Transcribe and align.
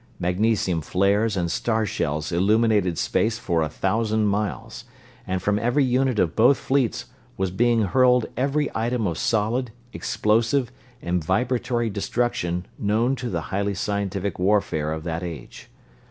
Magnesium 0.19 0.81
flares 0.81 1.37
and 1.37 1.51
star 1.51 1.85
shells 1.85 2.31
illuminated 2.31 2.97
space 2.97 3.37
for 3.37 3.61
a 3.61 3.69
thousand 3.69 4.25
miles, 4.25 4.85
and 5.27 5.43
from 5.43 5.59
every 5.59 5.83
unit 5.83 6.17
of 6.17 6.35
both 6.35 6.57
fleets 6.57 7.05
was 7.37 7.51
being 7.51 7.83
hurled 7.83 8.25
every 8.35 8.71
item 8.73 9.05
of 9.05 9.19
solid, 9.19 9.69
explosive, 9.93 10.71
and 11.03 11.23
vibratory 11.23 11.91
destruction 11.91 12.65
known 12.79 13.15
to 13.17 13.29
the 13.29 13.41
highly 13.53 13.75
scientific 13.75 14.39
warfare 14.39 14.91
of 14.91 15.03
that 15.03 15.21
age. 15.21 15.69